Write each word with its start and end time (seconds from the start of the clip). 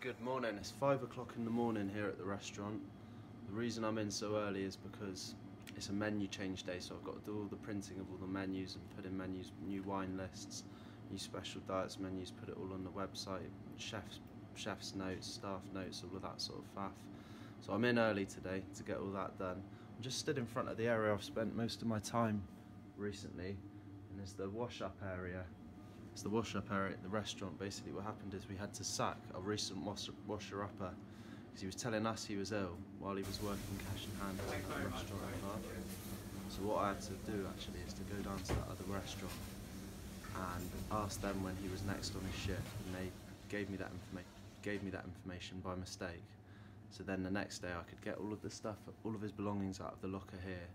Good 0.00 0.20
morning. 0.22 0.56
It's 0.56 0.70
five 0.70 1.02
o'clock 1.02 1.34
in 1.36 1.44
the 1.44 1.50
morning 1.50 1.90
here 1.94 2.06
at 2.06 2.16
the 2.16 2.24
restaurant. 2.24 2.80
The 3.46 3.52
reason 3.52 3.84
I'm 3.84 3.98
in 3.98 4.10
so 4.10 4.36
early 4.36 4.62
is 4.62 4.74
because 4.74 5.34
it's 5.76 5.90
a 5.90 5.92
menu 5.92 6.26
change 6.26 6.62
day, 6.62 6.78
so 6.78 6.94
I've 6.94 7.04
got 7.04 7.22
to 7.22 7.30
do 7.30 7.36
all 7.36 7.44
the 7.44 7.56
printing 7.56 8.00
of 8.00 8.06
all 8.10 8.16
the 8.16 8.26
menus 8.26 8.76
and 8.76 8.96
put 8.96 9.04
in 9.04 9.14
menus, 9.14 9.52
new 9.68 9.82
wine 9.82 10.16
lists, 10.16 10.64
new 11.10 11.18
special 11.18 11.60
diets 11.68 11.98
menus, 11.98 12.30
put 12.30 12.48
it 12.48 12.56
all 12.58 12.72
on 12.72 12.82
the 12.82 12.88
website, 12.88 13.50
chefs, 13.76 14.20
chefs 14.54 14.94
notes, 14.94 15.26
staff 15.26 15.60
notes, 15.74 16.02
all 16.02 16.16
of 16.16 16.22
that 16.22 16.40
sort 16.40 16.60
of 16.60 16.74
faff. 16.74 16.96
So 17.60 17.74
I'm 17.74 17.84
in 17.84 17.98
early 17.98 18.24
today 18.24 18.62
to 18.78 18.82
get 18.82 18.96
all 18.96 19.10
that 19.10 19.38
done. 19.38 19.62
I'm 19.96 20.02
just 20.02 20.18
stood 20.18 20.38
in 20.38 20.46
front 20.46 20.70
of 20.70 20.78
the 20.78 20.86
area 20.86 21.12
I've 21.12 21.22
spent 21.22 21.54
most 21.54 21.82
of 21.82 21.88
my 21.88 21.98
time 21.98 22.42
recently, 22.96 23.54
and 24.10 24.18
it's 24.22 24.32
the 24.32 24.48
wash-up 24.48 24.96
area 25.14 25.44
it's 26.20 26.28
the 26.28 26.36
wash-up 26.36 26.70
area 26.70 26.92
at 26.92 27.02
the 27.02 27.08
restaurant. 27.08 27.58
Basically, 27.58 27.92
what 27.92 28.04
happened 28.04 28.34
is 28.34 28.44
we 28.46 28.54
had 28.54 28.74
to 28.74 28.84
sack 28.84 29.16
a 29.34 29.40
recent 29.40 29.80
washer-upper 29.80 30.92
because 31.48 31.60
he 31.62 31.64
was 31.64 31.74
telling 31.74 32.04
us 32.04 32.26
he 32.26 32.36
was 32.36 32.52
ill 32.52 32.76
while 32.98 33.16
he 33.16 33.22
was 33.22 33.40
working 33.40 33.80
cash 33.88 34.04
in 34.04 34.12
hand 34.20 34.36
at 34.36 34.52
another 34.52 34.90
restaurant 34.92 35.24
So 36.52 36.60
what 36.68 36.84
I 36.84 36.88
had 36.88 37.00
to 37.08 37.16
do 37.24 37.48
actually 37.48 37.80
is 37.88 37.94
to 37.96 38.04
go 38.12 38.20
down 38.20 38.36
to 38.36 38.52
that 38.52 38.68
other 38.68 38.84
restaurant 38.92 39.32
and 40.36 40.68
ask 40.92 41.22
them 41.22 41.42
when 41.42 41.56
he 41.64 41.72
was 41.72 41.80
next 41.88 42.12
on 42.14 42.20
his 42.28 42.36
shift, 42.36 42.68
and 42.84 43.00
they 43.00 43.08
gave 43.48 43.70
me 43.70 43.78
that 43.78 43.88
information. 43.88 44.36
Gave 44.60 44.82
me 44.84 44.90
that 44.90 45.08
information 45.08 45.64
by 45.64 45.74
mistake. 45.74 46.28
So 46.90 47.00
then 47.02 47.22
the 47.22 47.32
next 47.32 47.64
day 47.64 47.72
I 47.72 47.88
could 47.88 48.04
get 48.04 48.20
all 48.20 48.34
of 48.34 48.42
the 48.42 48.50
stuff, 48.52 48.76
all 49.06 49.14
of 49.14 49.22
his 49.22 49.32
belongings 49.32 49.80
out 49.80 49.96
of 49.96 50.02
the 50.04 50.12
locker 50.12 50.36
here, 50.44 50.68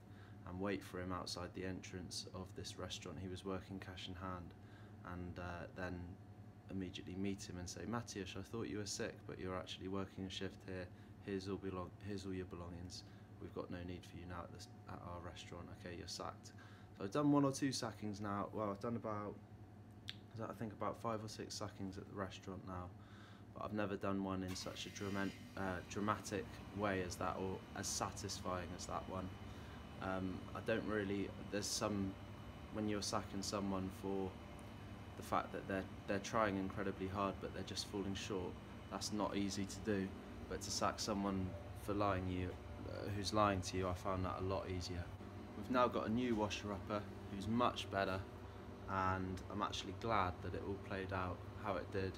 and 0.49 0.59
wait 0.59 0.81
for 0.81 0.97
him 0.97 1.13
outside 1.13 1.53
the 1.53 1.69
entrance 1.69 2.25
of 2.33 2.49
this 2.57 2.79
restaurant. 2.81 3.19
He 3.21 3.29
was 3.29 3.45
working 3.45 3.77
cash 3.77 4.09
in 4.09 4.17
hand 4.17 4.49
and 5.13 5.39
uh, 5.39 5.65
then 5.75 5.99
immediately 6.71 7.15
meet 7.15 7.43
him 7.47 7.57
and 7.59 7.69
say, 7.69 7.81
Matthias, 7.87 8.35
I 8.37 8.41
thought 8.41 8.67
you 8.67 8.79
were 8.79 8.85
sick, 8.85 9.13
but 9.27 9.39
you're 9.39 9.57
actually 9.57 9.87
working 9.87 10.25
a 10.25 10.29
shift 10.29 10.57
here. 10.67 10.85
Here's 11.25 11.47
all, 11.47 11.57
belong- 11.57 11.91
here's 12.07 12.25
all 12.25 12.33
your 12.33 12.45
belongings. 12.45 13.03
We've 13.41 13.53
got 13.53 13.69
no 13.69 13.77
need 13.87 14.01
for 14.03 14.17
you 14.17 14.23
now 14.29 14.41
at, 14.43 14.53
this, 14.53 14.67
at 14.89 14.99
our 14.99 15.19
restaurant. 15.23 15.65
Okay, 15.79 15.95
you're 15.97 16.07
sacked. 16.07 16.51
So 16.97 17.03
I've 17.03 17.11
done 17.11 17.31
one 17.31 17.43
or 17.45 17.51
two 17.51 17.71
sackings 17.71 18.21
now. 18.21 18.47
Well, 18.53 18.69
I've 18.69 18.79
done 18.79 18.95
about, 18.95 19.33
I 20.41 20.53
think 20.53 20.73
about 20.73 20.97
five 21.01 21.23
or 21.23 21.27
six 21.29 21.53
sackings 21.53 21.97
at 21.97 22.07
the 22.09 22.15
restaurant 22.15 22.61
now. 22.67 22.85
But 23.53 23.65
I've 23.65 23.73
never 23.73 23.95
done 23.95 24.23
one 24.23 24.43
in 24.43 24.55
such 24.55 24.85
a 24.85 24.89
drama- 24.89 25.29
uh, 25.57 25.77
dramatic 25.89 26.45
way 26.77 27.03
as 27.05 27.15
that, 27.15 27.35
or 27.39 27.57
as 27.77 27.87
satisfying 27.87 28.67
as 28.77 28.85
that 28.87 29.03
one. 29.09 29.27
Um, 30.01 30.37
I 30.55 30.59
don't 30.65 30.85
really. 30.87 31.29
There's 31.51 31.65
some 31.65 32.11
when 32.73 32.89
you're 32.89 33.01
sacking 33.01 33.41
someone 33.41 33.89
for 34.01 34.29
the 35.17 35.23
fact 35.23 35.51
that 35.53 35.67
they're 35.67 35.83
they're 36.07 36.19
trying 36.19 36.57
incredibly 36.57 37.07
hard 37.07 37.35
but 37.41 37.53
they're 37.53 37.63
just 37.63 37.87
falling 37.87 38.15
short. 38.15 38.51
That's 38.91 39.11
not 39.11 39.35
easy 39.35 39.65
to 39.65 39.79
do. 39.79 40.07
But 40.49 40.61
to 40.61 40.71
sack 40.71 40.99
someone 40.99 41.49
for 41.81 41.93
lying 41.93 42.29
you, 42.29 42.49
uh, 42.89 43.09
who's 43.15 43.33
lying 43.33 43.61
to 43.61 43.77
you, 43.77 43.87
I 43.87 43.93
found 43.93 44.25
that 44.25 44.35
a 44.39 44.43
lot 44.43 44.65
easier. 44.69 45.03
We've 45.57 45.71
now 45.71 45.87
got 45.87 46.07
a 46.07 46.09
new 46.09 46.35
washer-upper 46.35 47.01
who's 47.33 47.47
much 47.47 47.89
better, 47.89 48.19
and 48.89 49.41
I'm 49.51 49.61
actually 49.63 49.95
glad 50.01 50.33
that 50.43 50.53
it 50.53 50.61
all 50.67 50.77
played 50.87 51.11
out 51.11 51.37
how 51.63 51.75
it 51.77 51.91
did. 51.91 52.11